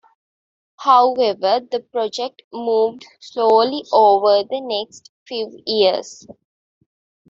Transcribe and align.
However 0.79 1.59
the 1.69 1.81
project 1.91 2.41
moved 2.51 3.05
slowly 3.19 3.83
over 3.91 4.43
the 4.43 4.59
next 4.59 5.11
few 5.27 5.61
years. 5.67 6.25